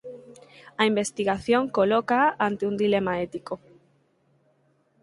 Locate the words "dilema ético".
2.83-3.53